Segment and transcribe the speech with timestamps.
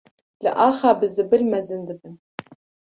[0.43, 2.15] li axa bi zibil mezin dibin.